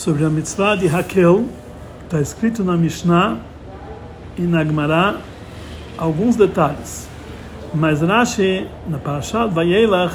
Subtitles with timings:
[0.00, 1.44] sobre a mitzvah de Raquel,
[2.04, 3.36] está escrito na Mishnah
[4.34, 5.20] e na Gemara
[5.98, 7.06] alguns detalhes.
[7.74, 10.14] Mas Rashi, na Parashat Vayelach,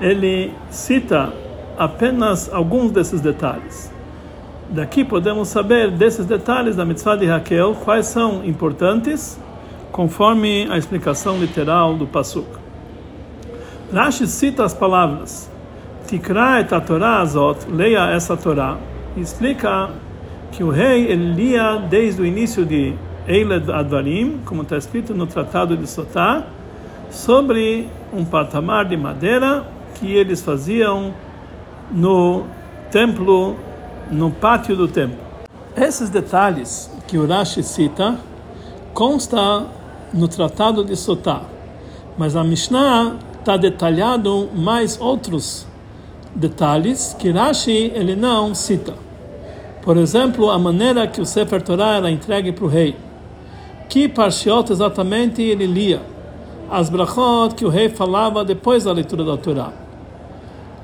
[0.00, 1.32] ele cita
[1.76, 3.92] apenas alguns desses detalhes.
[4.70, 9.36] Daqui podemos saber desses detalhes da mitzvah de Raquel, quais são importantes,
[9.90, 12.46] conforme a explicação literal do Pasuk.
[13.92, 15.50] Rashi cita as palavras
[16.06, 18.78] Tikra et a Torah azot, leia essa Torá,
[19.20, 19.90] explica
[20.52, 22.94] que o rei ele lia desde o início de
[23.26, 26.46] Eiled Advarim, como está escrito no Tratado de Sotá,
[27.10, 31.12] sobre um patamar de madeira que eles faziam
[31.90, 32.44] no
[32.90, 33.56] templo,
[34.10, 35.18] no pátio do templo.
[35.76, 38.18] Esses detalhes que o Rashi cita
[38.94, 39.66] consta
[40.12, 41.42] no Tratado de Sotá,
[42.16, 45.66] mas a Mishnah está detalhado mais outros
[46.34, 49.07] detalhes que Rashi ele não cita.
[49.88, 52.94] Por exemplo, a maneira que o Sefer Torah era entregue para o rei.
[53.88, 56.02] Que parshiot exatamente ele lia.
[56.70, 59.72] As brachot que o rei falava depois da leitura da Torá.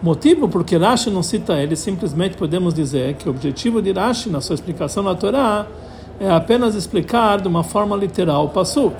[0.02, 4.40] Motivo porque Rashi não cita ele, simplesmente podemos dizer que o objetivo de Rashi na
[4.40, 5.66] sua explicação da Torá
[6.18, 8.96] é apenas explicar de uma forma literal o Pasuk,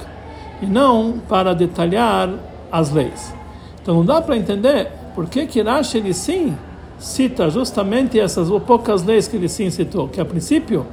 [0.61, 2.29] e não para detalhar
[2.71, 3.35] as leis.
[3.81, 6.55] Então não dá para entender por que que Rashi ele sim
[6.99, 10.87] cita justamente essas poucas leis que ele sim citou, que a princípio,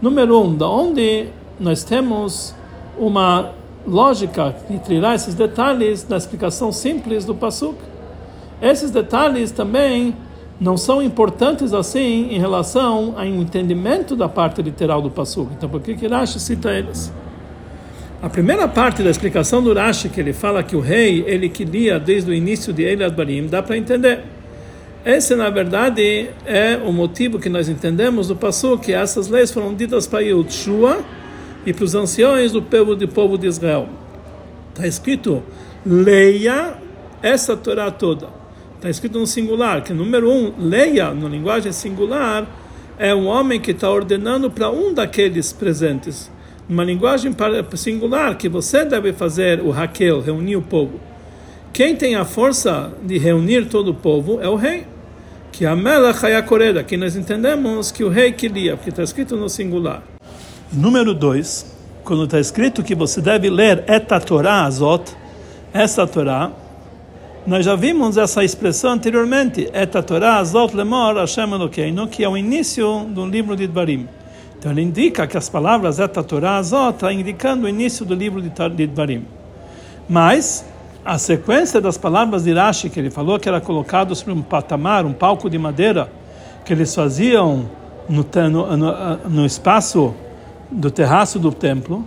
[0.00, 1.26] número um, da onde
[1.58, 2.54] nós temos
[2.98, 3.52] uma
[3.86, 7.76] lógica que tirar esses detalhes da explicação simples do Pasuk.
[8.60, 10.16] Esses detalhes também
[10.60, 15.52] não são importantes assim em relação ao entendimento da parte literal do Pasuk.
[15.56, 17.12] Então, por que que Rashi cita eles?
[18.22, 21.64] A primeira parte da explicação do Rashi, que ele fala que o rei, ele que
[21.64, 24.22] lia desde o início de Eilad Barim, dá para entender.
[25.04, 29.74] Esse, na verdade, é o motivo que nós entendemos do Passu, que essas leis foram
[29.74, 31.04] ditas para Yudshua
[31.66, 33.88] e para os anciões do povo, do povo de Israel.
[34.70, 35.42] Está escrito,
[35.84, 36.74] leia
[37.22, 38.28] essa Torá toda.
[38.76, 42.46] Está escrito no singular, que número um, leia, na linguagem singular,
[42.98, 46.30] é um homem que está ordenando para um daqueles presentes
[46.68, 47.34] uma linguagem
[47.76, 50.98] singular que você deve fazer o Raquel, reunir o povo.
[51.72, 54.86] Quem tem a força de reunir todo o povo é o rei.
[55.56, 59.48] Que a Melech Hayakoreda, que nós entendemos que o rei queria, porque está escrito no
[59.48, 60.02] singular.
[60.72, 65.16] Número 2, quando está escrito que você deve ler Eta Torah Azot,
[65.72, 66.50] essa Torá,
[67.46, 72.36] nós já vimos essa expressão anteriormente, Eta Torah Azot Lemor Hashem Elokeinu, que é o
[72.36, 74.08] início do livro de Dvarim.
[74.58, 78.42] Então ele indica que as palavras Eta Torah Azot está indicando o início do livro
[78.42, 79.24] de Dvarim.
[80.08, 80.64] Mas
[81.04, 85.04] a sequência das palavras de Rashi que ele falou que era colocado sobre um patamar,
[85.04, 86.10] um palco de madeira
[86.64, 87.68] que eles faziam
[88.08, 90.14] no, no, no, no espaço
[90.70, 92.04] do terraço do templo,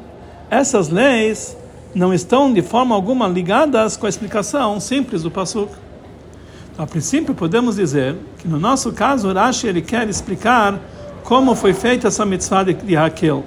[0.49, 1.55] essas leis
[1.93, 5.71] não estão de forma alguma ligadas com a explicação simples do Pasuk.
[6.73, 10.79] Então, a princípio, podemos dizer que no nosso caso, Rashi ele quer explicar
[11.23, 13.43] como foi feita essa mitzvah de, de Raquel,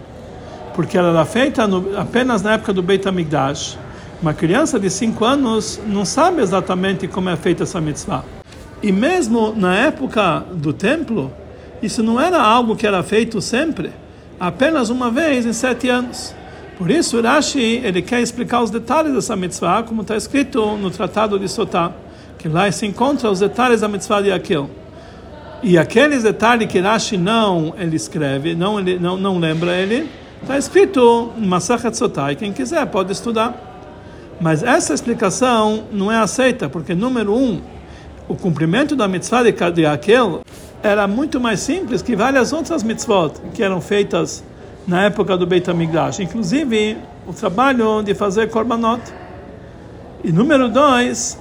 [0.74, 3.78] porque ela era feita no, apenas na época do Beit HaMikdash.
[4.22, 8.22] Uma criança de 5 anos não sabe exatamente como é feita essa mitzvah.
[8.82, 11.32] E mesmo na época do templo,
[11.82, 13.90] isso não era algo que era feito sempre,
[14.38, 16.34] apenas uma vez em sete anos.
[16.76, 21.38] Por isso, Rashi ele quer explicar os detalhes dessa mitzvah, como está escrito no Tratado
[21.38, 21.90] de Sotá,
[22.38, 24.68] que lá se encontra os detalhes da mitzvah de Aquel.
[25.62, 30.10] E aqueles detalhes que Rashi não ele escreve, não ele não, não lembra ele,
[30.42, 32.36] está escrito em Masachat Sotai.
[32.36, 33.69] Quem quiser pode estudar.
[34.40, 37.60] Mas essa explicação não é aceita, porque número um,
[38.26, 40.40] o cumprimento da mitzvah de aquel
[40.82, 44.42] era muito mais simples que várias outras mitzvot que eram feitas
[44.86, 46.96] na época do Beit HaMikdash, inclusive
[47.26, 49.02] o trabalho de fazer korbanot.
[50.24, 51.38] E número dois,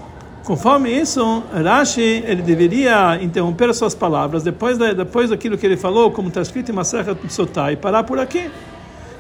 [0.50, 5.78] Conforme isso, Rashi ele deveria interromper as suas palavras depois da, depois daquilo que ele
[5.78, 8.50] falou, como está escrito em Masechet Sotai, e parar por aqui.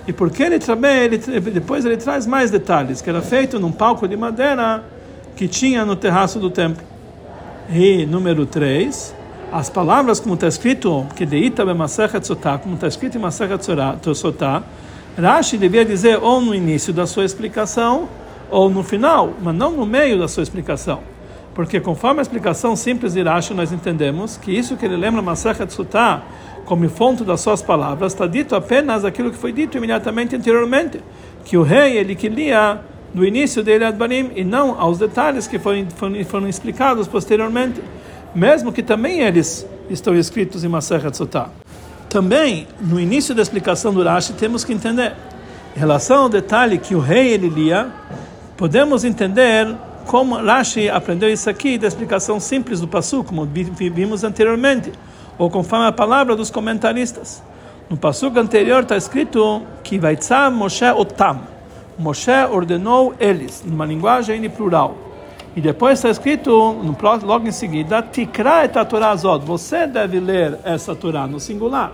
[0.09, 4.07] E porque ele também ele, depois ele traz mais detalhes, que era feito num palco
[4.07, 4.83] de madeira
[5.35, 6.83] que tinha no terraço do templo.
[7.71, 9.15] E número 3,
[9.51, 13.63] as palavras como está escrito, que deita Masechet Sotá, como está escrito em Masechet
[14.15, 14.63] Sotá,
[15.15, 18.09] Rashi devia dizer ou no início da sua explicação
[18.49, 21.01] ou no final, mas não no meio da sua explicação.
[21.59, 25.73] Porque conforme a explicação simples de Rashi, nós entendemos que isso que ele lembra Masachat
[25.73, 26.23] Sutah
[26.63, 31.01] como fonte das suas palavras está dito apenas aquilo que foi dito imediatamente anteriormente,
[31.43, 32.79] que o rei ele que lia
[33.13, 37.83] no início dele Adbarim e não aos detalhes que foram, foram, foram explicados posteriormente,
[38.33, 41.49] mesmo que também eles estão escritos em Masechet Sotah.
[42.07, 45.11] Também, no início da explicação do Rashi, temos que entender,
[45.75, 47.91] em relação ao detalhe que o rei ele lia,
[48.55, 49.75] podemos entender
[50.09, 54.91] como Rashi aprendeu isso aqui da explicação simples do Passu, como vimos anteriormente,
[55.37, 57.43] ou conforme a palavra dos comentaristas.
[57.87, 60.17] No Passu anterior está escrito que vai
[60.51, 61.41] Moshe Otam.
[61.95, 64.97] Moshe ordenou eles, numa linguagem em plural.
[65.55, 69.45] E depois está escrito, no, logo em seguida, Tikra et Torah Zod.
[69.45, 71.91] Você deve ler essa Torá no singular.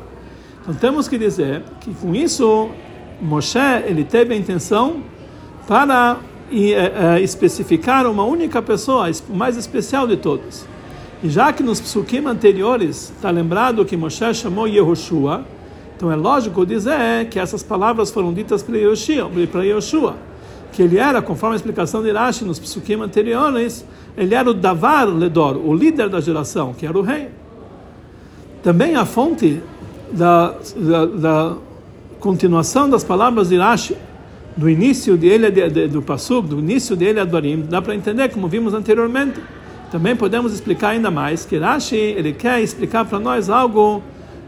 [0.61, 2.69] Então temos que dizer que com isso,
[3.21, 5.03] Moshe ele teve a intenção
[5.67, 6.15] para
[6.51, 10.65] e é, é, especificar uma única pessoa, o mais especial de todos.
[11.23, 15.45] E já que nos psukim anteriores está lembrado que Moshe chamou Yehoshua,
[15.95, 20.15] então é lógico dizer que essas palavras foram ditas para Yehoshua, para Yehoshua
[20.75, 23.85] que ele era, conforme a explicação de Rashi nos psukim anteriores,
[24.17, 27.29] ele era o Davar Ledor, o líder da geração, que era o rei.
[28.61, 29.61] Também a fonte
[30.11, 31.55] da, da, da
[32.19, 33.95] continuação das palavras de Rashi,
[34.55, 35.51] do início dele
[35.87, 39.39] do Pasuk, do início dele Adorim, dá para entender como vimos anteriormente.
[39.91, 44.01] Também podemos explicar ainda mais que Rashi ele quer explicar para nós algo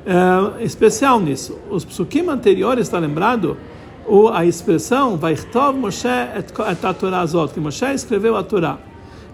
[0.05, 1.57] é, especial nisso.
[1.69, 3.57] Os psukim anteriores está lembrado
[4.07, 8.77] o a expressão Vaichtov Moshe et, et a Torah Zot, que Moshe escreveu a Torá.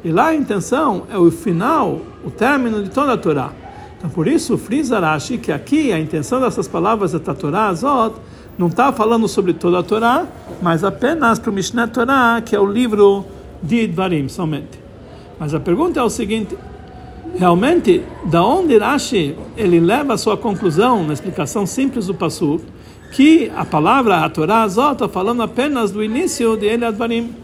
[0.04, 3.52] E lá a intenção é o final, o término de toda a Torá.
[3.98, 8.16] Então por isso frisa Rashi que aqui a intenção dessas palavras et a Torah Zot
[8.58, 10.26] não está falando sobre toda a Torá,
[10.62, 13.26] mas apenas para o Mishneh Torá, que é o livro
[13.62, 14.80] de Dvarim somente.
[15.40, 16.56] Mas a pergunta é o seguinte:
[17.36, 22.64] realmente, da onde Rashi ele leva a sua conclusão na explicação simples do Passuk,
[23.12, 27.36] que a palavra a Torá Zot está falando apenas do início de Ele Advarim?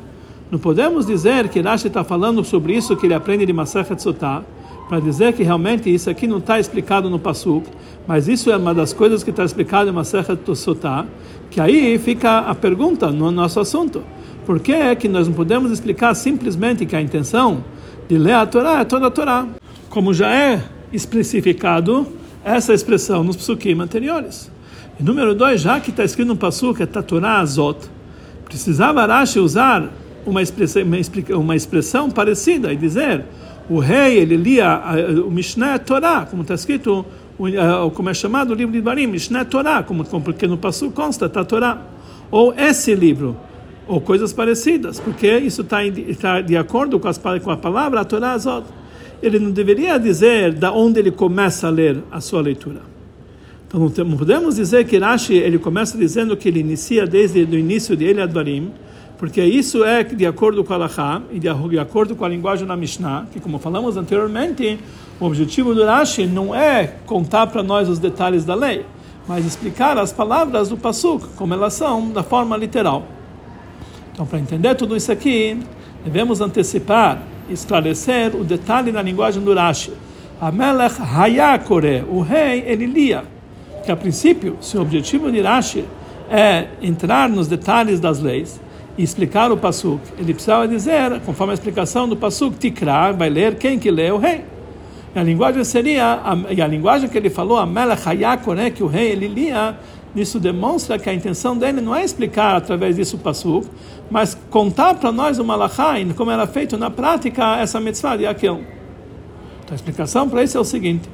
[0.52, 4.44] Não podemos dizer que Rashi está falando sobre isso que ele aprende de Masachet Sotah,
[4.90, 7.70] para dizer que realmente isso aqui não está explicado no Pasuk,
[8.08, 11.06] mas isso é uma das coisas que está explicado em Masechet Tosotá,
[11.52, 14.04] que aí fica a pergunta no nosso assunto.
[14.48, 17.64] Por que é que nós não podemos explicar simplesmente que a intenção
[18.08, 19.48] de ler a Torá é toda a Torá?
[19.92, 22.08] Como já é especificado
[22.44, 24.52] essa expressão nos psukim anteriores.
[25.00, 27.78] E número dois, já que está escrito no Pasuk, é Tatorá Azot,
[28.44, 29.88] precisava Rashi usar
[30.26, 30.82] uma expressão,
[31.36, 33.24] uma expressão parecida e dizer
[33.70, 34.82] o rei ele lia
[35.26, 37.06] o Mishnah Torah, como está escrito,
[37.94, 41.44] como é chamado o livro de Barim, Mishnah Torah, como, porque no passo consta, está
[41.46, 41.82] Torah.
[42.32, 43.38] Ou esse livro,
[43.88, 45.78] ou coisas parecidas, porque isso está
[46.20, 48.66] tá de acordo com, as, com a palavra Torah Azot.
[49.22, 52.82] Ele não deveria dizer da onde ele começa a ler a sua leitura.
[53.68, 57.96] Então não podemos dizer que Rashi ele começa dizendo que ele inicia desde o início
[57.96, 58.72] de Ele Advarim,
[59.20, 62.78] porque isso é de acordo com a Laha e de acordo com a linguagem da
[62.78, 64.80] Mishnah, que como falamos anteriormente,
[65.20, 68.86] o objetivo do Rashi não é contar para nós os detalhes da lei,
[69.28, 73.04] mas explicar as palavras do Pasuk, como elas são, da forma literal.
[74.14, 75.60] Então, para entender tudo isso aqui,
[76.06, 79.92] devemos antecipar, esclarecer o detalhe na linguagem do Rashi.
[80.40, 83.26] Amelech Hayakore, o rei, ele lia.
[83.84, 85.84] Que a princípio, se o objetivo de Rashi
[86.32, 88.62] é entrar nos detalhes das leis,
[89.00, 93.56] e explicar o Pasuk, ele precisava dizer, conforme a explicação do Pasuk, Tikra, vai ler
[93.56, 94.44] quem que lê o rei.
[95.16, 98.04] E a linguagem seria, a, e a linguagem que ele falou, a Melech
[98.54, 99.78] né, que o rei ele lia,
[100.14, 103.70] isso demonstra que a intenção dele não é explicar através disso o Pasuk,
[104.12, 108.60] mas contar para nós o Malachá, como era feito na prática essa mitzvah de aquilo.
[109.64, 111.10] Então a explicação para isso é o seguinte,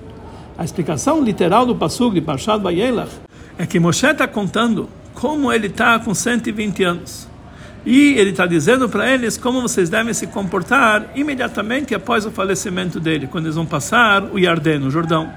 [0.58, 3.12] a explicação literal do Pasuk de Parshat Vayelach
[3.60, 7.35] é que Moshe está contando como ele está com 120 anos.
[7.86, 13.00] E ele está dizendo para eles como vocês devem se comportar imediatamente após o falecimento
[13.00, 15.32] dele, quando eles vão passar o Yarden, o Jordão.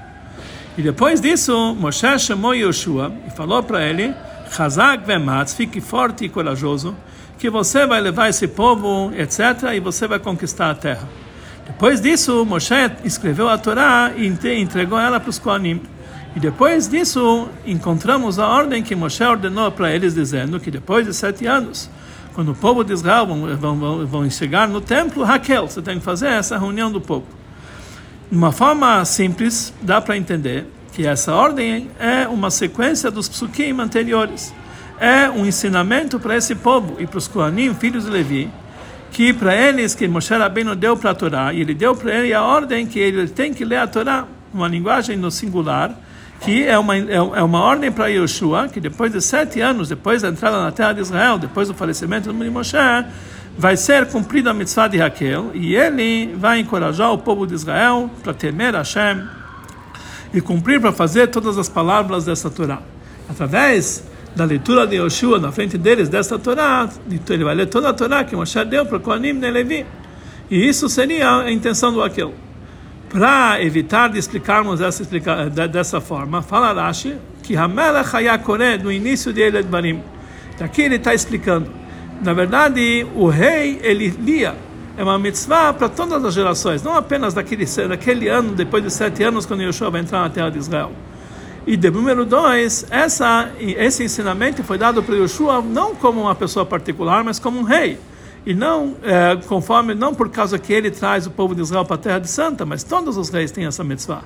[0.75, 4.15] E depois disso, Moshe chamou Yoshua e falou para ele:
[4.51, 6.95] Chazak vematz, fique forte e corajoso,
[7.37, 11.07] que você vai levar esse povo, etc., e você vai conquistar a terra.
[11.67, 14.25] Depois disso, Moshe escreveu a Torá e
[14.59, 15.81] entregou ela para os Koanim.
[16.35, 21.13] E depois disso, encontramos a ordem que Moshe ordenou para eles, dizendo que depois de
[21.13, 21.89] sete anos,
[22.33, 26.05] quando o povo de Israel vão, vão, vão chegar no templo, Raquel, você tem que
[26.05, 27.25] fazer essa reunião do povo.
[28.31, 33.79] De uma forma simples, dá para entender que essa ordem é uma sequência dos psukim
[33.79, 34.53] anteriores.
[34.99, 38.49] É um ensinamento para esse povo e para os Kohanim, filhos de Levi,
[39.11, 42.33] que para eles, que Moshe Rabbeinu deu para a Torá, e ele deu para ele
[42.33, 45.97] a ordem que ele tem que ler a Torá, uma linguagem no singular,
[46.41, 50.21] que é uma, é, é uma ordem para Yoshua, que depois de sete anos, depois
[50.21, 52.77] da entrada na terra de Israel, depois do falecimento de Moshe,
[53.57, 58.09] vai ser cumprida a mitzvah de Raquel, e ele vai encorajar o povo de Israel
[58.23, 59.27] para temer Hashem,
[60.33, 62.81] e cumprir para fazer todas as palavras dessa Torá.
[63.29, 64.03] Através
[64.35, 66.87] da leitura de Yoshua na frente deles desta Torá,
[67.29, 69.85] ele vai ler toda a Torá que Moshe deu para Kohanim e Levi.
[70.49, 72.33] E isso seria a intenção do aquilo.
[73.09, 79.33] Para evitar de explicarmos essa explica, dessa forma, fala Rashi que Hamelech Hayakore, no início
[79.33, 80.03] de Eled Barim.
[80.59, 81.71] Aqui ele está explicando.
[82.21, 84.55] Na verdade, o rei, ele lia
[84.99, 89.23] é uma mitzvah para todas as gerações, não apenas daquele, daquele ano, depois de sete
[89.23, 90.91] anos, quando Yeshua vai entrar na terra de Israel.
[91.65, 96.65] E de número dois, essa, esse ensinamento foi dado para Yeshua não como uma pessoa
[96.65, 97.97] particular, mas como um rei.
[98.45, 101.95] E não é, conforme, não por causa que ele traz o povo de Israel para
[101.95, 104.23] a terra de Santa, mas todos os reis têm essa mitzvah.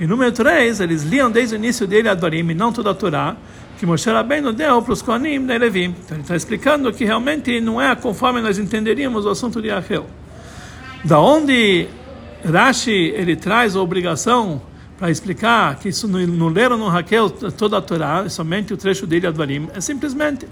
[0.00, 2.94] E número três, eles liam desde o início dele a Dorim, e não toda a
[2.94, 3.36] Torá,
[3.78, 5.94] que Moshe Rabbeinu deu para os Kohanim da Levim.
[6.04, 10.06] Então ele está explicando que realmente não é conforme nós entenderíamos o assunto de Rachel.
[11.04, 11.88] Da onde
[12.44, 14.62] Rashi ele traz a obrigação
[14.98, 19.04] para explicar que isso não, não leram no Raquel toda a Torá, somente o trecho
[19.04, 20.46] dele Advarim, é simplesmente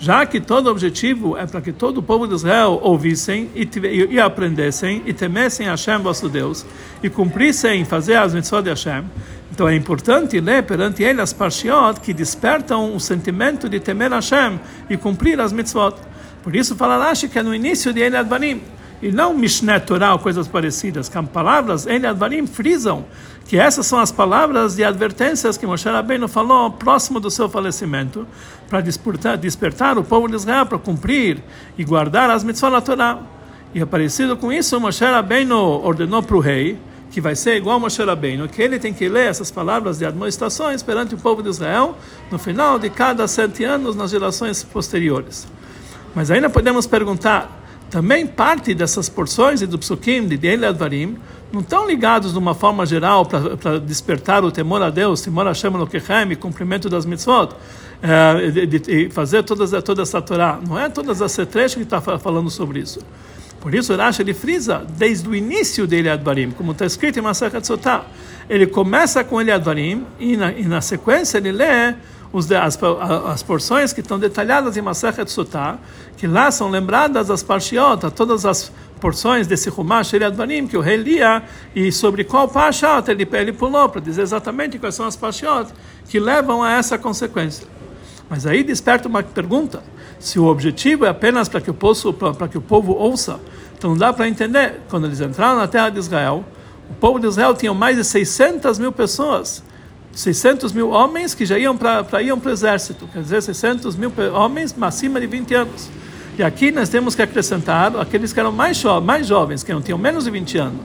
[0.00, 3.68] já que todo objetivo é para que todo o povo de Israel ouvissem e,
[4.10, 6.64] e, aprendessem e temessem Hashem, vosso Deus,
[7.02, 9.04] e cumprissem fazer as mitzvot de Hashem,
[9.52, 14.58] então é importante ler perante ele as parshiot que despertam o sentimento de temer Hashem
[14.88, 15.96] e cumprir as mitzvot.
[16.42, 18.62] Por isso fala Rashi que é no início de Ele Advarim,
[19.02, 23.04] e não Mishneh Torah ou coisas parecidas, que as palavras Ele Advarim frisam
[23.50, 28.24] que essas são as palavras de advertências que Moshe Rabbeinu falou próximo do seu falecimento,
[28.68, 31.42] para despertar, despertar o povo de Israel para cumprir
[31.76, 33.18] e guardar as mitzvot da Torá.
[33.74, 36.78] E aparecido com isso, Moshe Rabbeinu ordenou para o rei,
[37.10, 40.06] que vai ser igual a Moshe Rabbeinu, que ele tem que ler essas palavras de
[40.06, 41.98] admoestações perante o povo de Israel
[42.30, 45.48] no final de cada sete anos nas gerações posteriores.
[46.14, 47.50] Mas ainda podemos perguntar,
[47.90, 51.18] também parte dessas porções do psukim de Dele Advarim
[51.52, 55.54] não estão ligados de uma forma geral para despertar o temor a Deus, temor a
[55.54, 57.54] Shem Lokechem, cumprimento das mitzvot,
[58.02, 60.58] é, de, de, fazer todas, toda essa Torá.
[60.66, 63.00] Não é todas as trechos que está falando sobre isso.
[63.60, 67.66] Por isso, Rashi ele frisa desde o início dele Advarim, como está escrito em Masachat
[67.66, 68.04] Sotah.
[68.48, 71.94] Ele começa com ele Advarim e na, e na sequência ele lê
[72.32, 72.78] os, as,
[73.26, 75.78] as porções que estão detalhadas em Masachat Sotah,
[76.16, 80.80] que lá são lembradas as parshiot, todas as porções desse Rumash ele Advarim que o
[80.80, 81.42] rei lia
[81.74, 85.72] e sobre qual parshiot ele, ele pulou para dizer exatamente quais são as parshiot
[86.08, 87.66] que levam a essa consequência.
[88.28, 89.82] Mas aí desperta uma pergunta
[90.20, 92.14] se o objetivo é apenas para que o povo,
[92.48, 93.40] que o povo ouça,
[93.76, 94.80] então dá para entender.
[94.88, 96.44] Quando eles entraram na terra de Israel,
[96.90, 99.64] o povo de Israel tinha mais de 600 mil pessoas,
[100.12, 104.74] 600 mil homens que já iam para iam o exército, quer dizer, 600 mil homens
[104.80, 105.88] acima de 20 anos.
[106.38, 109.82] E aqui nós temos que acrescentar aqueles que eram mais, jo mais jovens, que não
[109.82, 110.80] tinham menos de 20 anos.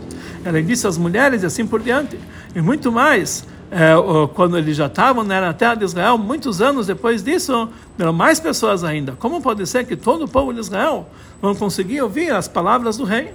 [0.46, 2.20] Além disso, as mulheres e assim por diante.
[2.56, 3.94] E muito mais é,
[4.34, 8.84] quando eles já estavam na terra de Israel, muitos anos depois disso, eram mais pessoas
[8.84, 9.14] ainda.
[9.14, 11.10] Como pode ser que todo o povo de Israel
[11.42, 13.34] não conseguia ouvir as palavras do rei?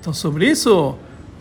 [0.00, 0.94] Então, sobre isso,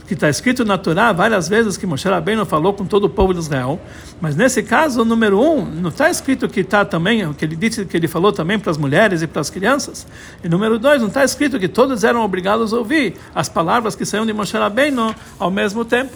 [0.08, 3.34] que está escrito na Torá várias vezes que Moshe Rabbeinu falou com todo o povo
[3.34, 3.80] de Israel,
[4.22, 7.98] mas nesse caso, número um, não está escrito que está também, que ele disse que
[7.98, 10.06] ele falou também para as mulheres e para as crianças.
[10.44, 14.06] E número dois, não está escrito que todos eram obrigados a ouvir as palavras que
[14.06, 16.14] saíam de Moshe Rabbeinu ao mesmo tempo.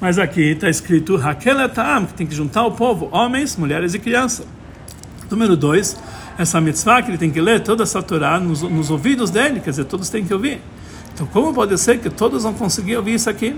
[0.00, 3.98] Mas aqui está escrito Raquel Etam, que tem que juntar o povo, homens, mulheres e
[3.98, 4.46] crianças.
[5.30, 5.96] Número dois,
[6.38, 9.70] essa mitzvah que ele tem que ler toda essa Torá nos, nos ouvidos dele, quer
[9.70, 10.60] dizer, todos têm que ouvir.
[11.20, 13.54] Então, como pode ser que todos vão conseguir ouvir isso aqui?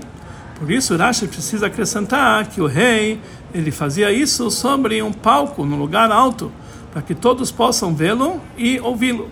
[0.59, 3.21] Por isso, Rashi precisa acrescentar que o rei
[3.53, 6.51] ele fazia isso sobre um palco, num lugar alto,
[6.91, 9.29] para que todos possam vê-lo e ouvi-lo.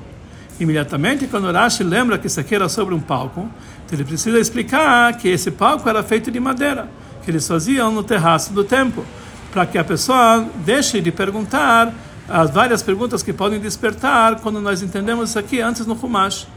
[0.61, 3.41] Imediatamente, quando Rashi lembra que isso aqui era sobre um palco,
[3.85, 6.89] então ele precisa explicar que esse palco era feito de madeira
[7.25, 9.05] que eles faziam no terraço do templo,
[9.51, 11.93] para que a pessoa deixe de perguntar
[12.29, 16.47] as várias perguntas que podem despertar quando nós entendemos isso aqui antes no Humash.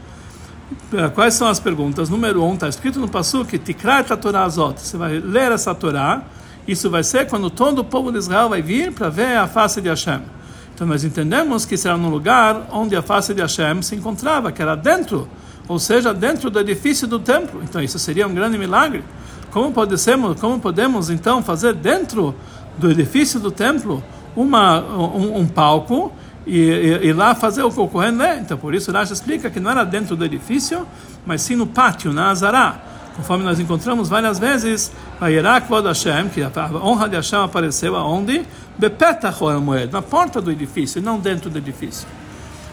[0.93, 2.09] Eh, quais são as perguntas?
[2.09, 4.79] Número um, está escrito no Pasuk, Tikrat Torá Azot.
[4.81, 6.23] Você vai ler essa Torá.
[6.67, 9.79] Isso vai ser quando todo o povo de Israel vai vir para ver a face
[9.79, 10.21] de Hashem.
[10.73, 14.61] Então nós entendemos que será no lugar onde a face de Hashem se encontrava, que
[14.61, 15.27] era dentro,
[15.67, 17.61] ou seja, dentro do edifício do templo.
[17.63, 19.03] Então isso seria um grande milagre.
[19.51, 22.35] Como podemos, como podemos então fazer dentro
[22.77, 24.03] do edifício do templo
[24.35, 26.11] uma, um, um palco
[26.45, 28.39] e, e, e, lá fazer o Kohen lê?
[28.39, 30.87] Então por isso Rashi explica que não era dentro do edifício,
[31.25, 32.79] mas sim no pátio, na Azará.
[33.15, 36.51] Conforme nós encontramos várias vezes, Vayerak Vod Hashem, que a
[36.83, 38.45] honra de Hashem apareceu aonde?
[38.77, 42.05] Bepetach Moed, na porta do edifício, e não dentro do edifício.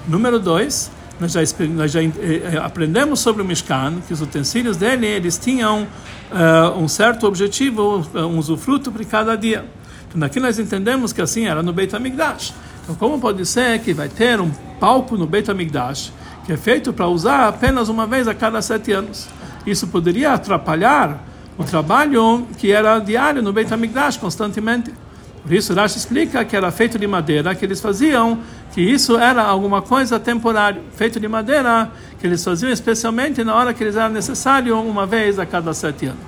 [0.09, 5.07] Número dois, nós já, nós já eh, aprendemos sobre o Mishkan, que os utensílios dele,
[5.07, 5.83] eles tinham
[6.33, 9.65] uh, um certo objetivo, um usufruto para cada dia.
[10.09, 12.53] Então, aqui nós entendemos que assim era no Beit HaMikdash.
[12.83, 16.13] Então, como pode ser que vai ter um palco no Beit HaMikdash
[16.45, 19.29] que é feito para usar apenas uma vez a cada sete anos?
[19.65, 21.23] Isso poderia atrapalhar
[21.57, 24.93] o trabalho que era diário no Beit HaMikdash, constantemente.
[25.43, 28.39] Por isso, Rashi explica que era feito de madeira, que eles faziam,
[28.73, 33.75] que isso era alguma coisa temporária, feito de madeira, que eles faziam especialmente na hora
[33.75, 36.21] que eles eram necessários, uma vez a cada sete anos.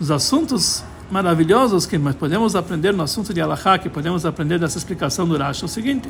[0.00, 4.78] Os assuntos maravilhosos que nós podemos aprender no assunto de Allahá, que podemos aprender dessa
[4.78, 6.08] explicação do Rashi, é o seguinte: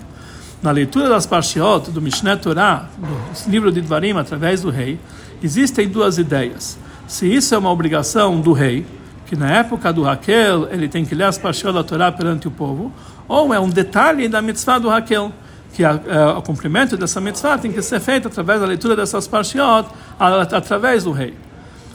[0.63, 5.01] na leitura das Parshiot, do Mishneh Torah, do livro de Dvarim, através do rei,
[5.43, 6.79] existem duas ideias.
[7.09, 8.87] Se isso é uma obrigação do rei,
[9.27, 12.51] que na época do Raquel ele tem que ler as paixões da Torá perante o
[12.53, 12.93] povo,
[13.27, 15.33] ou é um detalhe da mitzvah do Raquel,
[15.75, 19.27] que a, a, o cumprimento dessa mitzvah tem que ser feito através da leitura dessas
[19.27, 19.89] parshiot,
[20.53, 21.35] através do rei.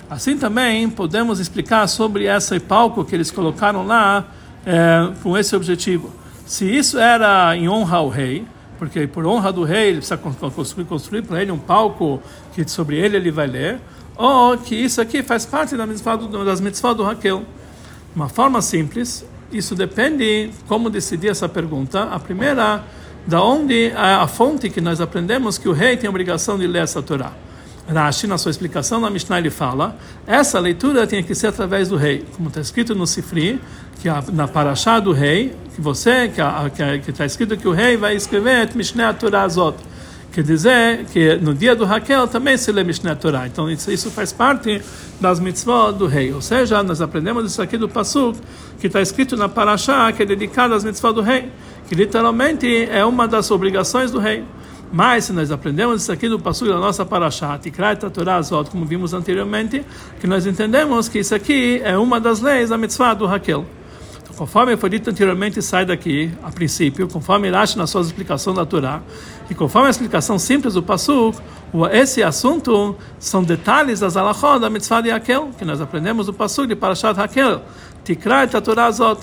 [0.10, 4.26] Assim também podemos explicar sobre esse palco que eles colocaram lá
[4.66, 6.12] é, com esse objetivo.
[6.46, 8.46] Se isso era em honra ao rei,
[8.80, 12.22] porque por honra do rei ele precisa construir, construir para ele um palco
[12.54, 13.80] que sobre ele ele vai ler,
[14.16, 17.44] ou que isso aqui faz parte da mitzvah do, das mitzvot do Raquel.
[18.16, 22.04] Uma forma simples, isso depende como decidir essa pergunta.
[22.04, 22.82] A primeira,
[23.26, 26.66] da onde a, a fonte que nós aprendemos que o rei tem a obrigação de
[26.66, 27.34] ler essa Torá.
[27.88, 31.96] Rashi, na sua explicação na Mishnah, ele fala: essa leitura tem que ser através do
[31.96, 33.62] rei, como está escrito no Sifri,
[34.02, 36.30] que a, na Parashá do rei, que você,
[37.04, 39.78] que está escrito que o rei vai escrever Mishnah Torah Azot
[40.38, 43.48] Quer dizer que no dia do Raquel também se lê Mishneh Torah.
[43.48, 44.80] Então isso, isso, faz parte
[45.20, 46.32] das mitzvot do rei.
[46.32, 48.38] Ou seja, nós aprendemos isso aqui do Pasuk,
[48.80, 51.52] que está escrito na Parashá, que é dedicado às mitzvot do rei,
[51.90, 54.44] que literalmente é uma das obrigações do rei.
[54.92, 58.86] Mas se nós aprendemos isso aqui do Pasuk da nossa Parashá, Tikrat Torah Azot, como
[58.86, 59.86] vimos anteriormente,
[60.20, 63.66] que nós entendemos que isso aqui é uma das leis da mitzvah do Raquel.
[64.38, 69.02] Conforme foi dito anteriormente, sai daqui, a princípio, conforme Rashi na sua explicação da Torá,
[69.50, 71.40] e conforme a explicação simples do Pasuk,
[71.92, 76.68] esse assunto são detalhes das alachot da mitzvah de Raquel, que nós aprendemos do Pasuk
[76.68, 77.62] de Parashat Raquel,
[78.04, 79.22] Tikra et Torah Zot.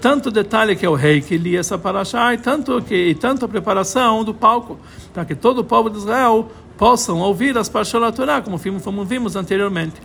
[0.00, 3.44] Tanto detalhe que é o rei que lia essa Parashá, e tanto, que, e tanto
[3.44, 4.78] a preparação do palco,
[5.12, 8.82] para que todo o povo de Israel possam ouvir as Parashot da Torá, como vimos,
[8.82, 10.00] como vimos anteriormente.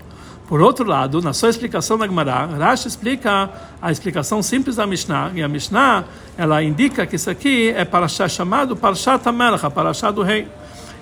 [0.47, 5.32] Por outro lado, na sua explicação da Gemara, Rashi explica a explicação simples da Mishnah,
[5.36, 10.10] e a Mishnah ela indica que isso aqui é Parashá chamado Parashat HaMelech, a Parashá
[10.10, 10.47] do rei.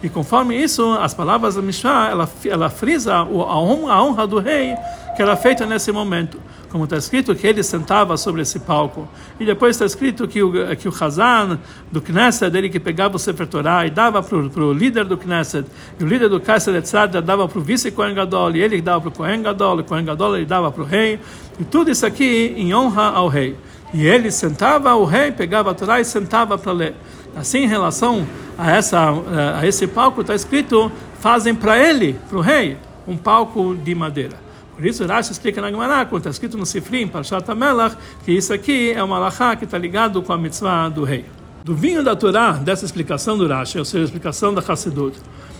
[0.01, 4.39] E conforme isso, as palavras da Mishnah, ela, ela frisa a honra, a honra do
[4.39, 4.75] rei
[5.15, 9.07] que era feita nesse momento como está escrito que ele sentava sobre esse palco.
[9.39, 11.59] E depois está escrito que o, que o Hazan
[11.91, 15.67] do Knesset, ele que pegava o Sefer Torah e dava para o líder do Knesset,
[15.99, 19.01] e o líder do Knesset Tzad dava para o vice Kohen Gadol, e ele dava
[19.01, 21.19] para o Kohen Gadol, e o Kohen Gadol ele dava para o rei,
[21.59, 23.55] e tudo isso aqui em honra ao rei.
[23.93, 26.95] E ele sentava, o rei pegava a Torá e sentava para ler.
[27.37, 29.13] Assim, em relação a, essa,
[29.59, 34.35] a esse palco, está escrito: fazem para ele, para o rei, um palco de madeira.
[34.75, 38.53] Por isso, Rashi explica na Gemara, quando está escrito no Sifrim, Parshat HaMelach, que isso
[38.53, 41.25] aqui é uma alahá que está ligado com a mitzvah do rei.
[41.63, 45.17] Do vinho da Torá, dessa explicação do Rashi, ou seja, a explicação da Hassidut,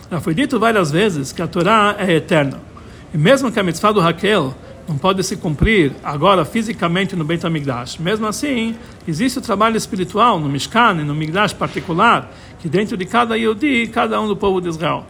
[0.10, 2.60] já foi dito várias vezes que a Torá é eterna.
[3.14, 4.56] E mesmo que a mitzvah do Raquel
[4.88, 8.76] não pode se cumprir agora fisicamente no Beit HaMikdash, mesmo assim,
[9.08, 13.88] existe o trabalho espiritual no Mishkan e no Migdash particular, que dentro de cada Yodi,
[13.88, 15.06] cada um do povo de Israel.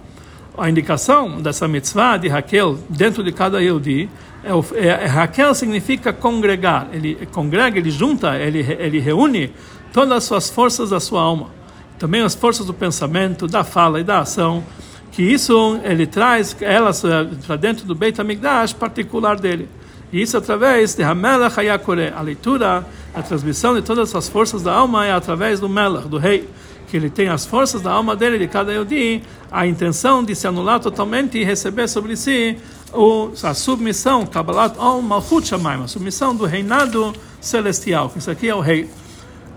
[0.58, 4.10] A indicação dessa mitzvah de Raquel dentro de cada Yehudi,
[4.44, 9.54] é, é, é, Raquel significa congregar, ele congrega, ele junta, ele, ele reúne
[9.94, 11.52] todas as suas forças da sua alma,
[12.00, 14.64] também as forças do pensamento, da fala e da ação,
[15.12, 19.68] que isso ele traz elas eh, para dentro do Beit HaMikdash particular dele.
[20.12, 24.74] E isso através de Hamelach Hayakore, a leitura, a transmissão de todas as forças da
[24.74, 26.48] alma é através do Melach, do rei
[26.88, 30.48] que ele tem as forças da alma dele, de cada Yodi, a intenção de se
[30.48, 32.58] anular totalmente e receber sobre si
[32.94, 38.56] o, a submissão, Kabbalat Ol Malchut Shamayim, a submissão do reinado celestial, isso aqui é
[38.56, 38.84] o rei.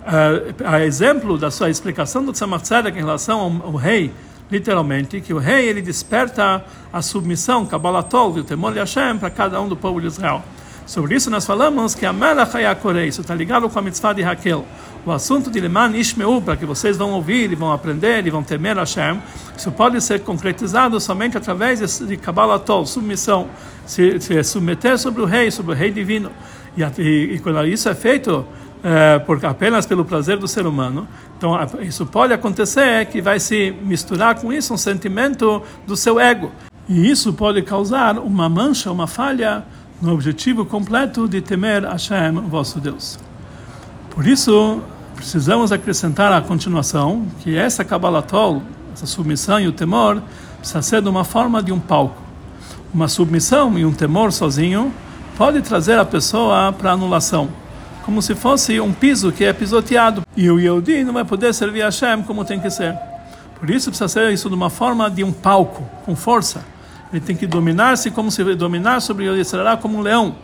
[0.01, 4.11] Uh, a exemplo da sua explicação do Tzemach Tzedek em relação ao, ao, rei,
[4.51, 9.61] literalmente, que o rei ele desperta a submissão, Kabbalatol, o temor de Hashem, para cada
[9.61, 10.43] um do povo de Israel.
[10.87, 14.23] Sobre isso nós falamos que a Melech Hayakorei, isso está ligado com a mitzvah de
[14.23, 14.67] Raquel
[15.05, 18.43] o assunto de Leman Ishmeu, para que vocês vão ouvir e vão aprender e vão
[18.43, 19.21] temer Hashem,
[19.57, 23.49] isso pode ser concretizado somente através de Kabbalah Tol, submissão,
[23.87, 26.31] se, se submeter sobre o rei, sobre o rei divino.
[26.77, 28.47] E, e, e quando isso é feito
[28.83, 31.07] é, por, apenas pelo prazer do ser humano.
[31.37, 36.51] Então, isso pode acontecer que vai se misturar com isso um sentimento do seu ego.
[36.89, 39.65] E isso pode causar uma mancha, uma falha
[40.01, 43.19] no objetivo completo de temer Hashem, vosso Deus.
[44.11, 44.81] Por isso,
[45.15, 48.63] precisamos acrescentar a continuação que essa Kabbalatol,
[48.93, 50.23] essa submissão e o temor,
[50.59, 52.21] precisa ser de uma forma de um palco.
[52.93, 54.93] Uma submissão e um temor sozinho
[55.37, 57.49] pode trazer a pessoa para anulação,
[58.05, 60.23] como se fosse um piso que é pisoteado.
[60.37, 62.97] E o Yehudi não vai poder servir a Hashem como tem que ser.
[63.59, 66.65] Por isso precisa ser isso de uma forma de um palco, com força.
[67.13, 70.35] Ele tem que dominar-se como se dominar sobre o Yetzirah como um leão.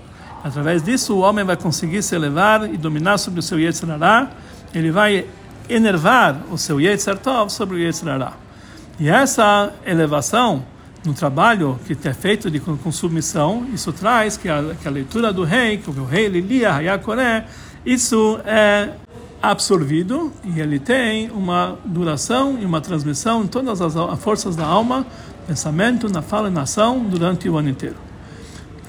[0.44, 4.30] Através disso, o homem vai conseguir se elevar e dominar sobre o seu Yetzirah.
[4.74, 5.26] Ele vai
[5.68, 8.32] enervar o seu Yetzir sobre o Yetzirah.
[8.98, 10.64] E essa elevação
[11.06, 15.32] no trabalho que é feito de, com, submissão, isso traz que a, que a leitura
[15.32, 17.46] do rei, que o rei Lilia, Hayakoré,
[17.84, 18.90] isso é
[19.40, 25.06] absorvido e ele tem uma duração e uma transmissão em todas as forças da alma,
[25.46, 27.96] pensamento, na fala e na ação durante o ano inteiro.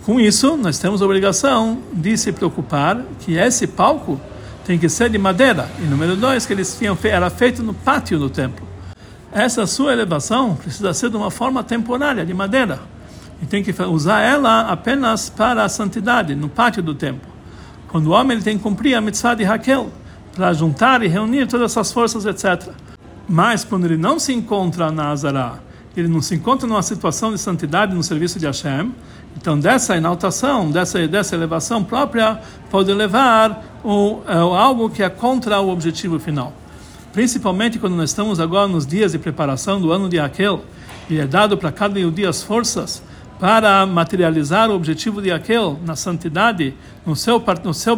[0.03, 4.19] Com isso, nós temos a obrigação de se preocupar que esse palco
[4.65, 5.69] tem que ser de madeira.
[5.79, 8.66] E número dois, que eles tinham era feito no pátio do templo
[9.37, 12.79] essa sua elevação precisa ser de uma forma temporária, de madeira.
[13.39, 17.29] E tem que usar ela apenas para a santidade, no pátio do templo.
[17.87, 19.91] Quando o homem ele tem que cumprir a mitzvah de Raquel,
[20.33, 22.71] para juntar e reunir todas essas forças, etc.
[23.29, 25.59] Mas quando ele não se encontra na Azará,
[25.95, 28.91] ele não se encontra numa situação de santidade no serviço de Hashem,
[29.35, 32.39] então dessa exaltação, dessa, dessa elevação própria,
[32.71, 36.53] pode levar o, é, algo que é contra o objetivo final
[37.13, 40.63] principalmente quando nós estamos agora nos dias de preparação do ano de Aquel,
[41.09, 43.01] e é dado para cada dia as forças
[43.39, 46.73] para materializar o objetivo de Aquel na santidade,
[47.05, 47.97] no seu, no seu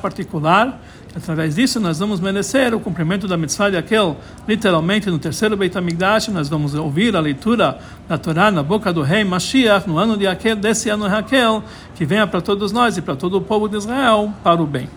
[0.00, 0.80] particular,
[1.14, 5.76] através disso nós vamos merecer o cumprimento da mitzvah de Aquel, literalmente no terceiro Beit
[5.76, 10.16] HaMikdash, nós vamos ouvir a leitura da Torá na boca do rei Mashiach, no ano
[10.16, 13.40] de Aquel, desse ano de Aquel, que venha para todos nós e para todo o
[13.40, 14.88] povo de Israel, para o bem.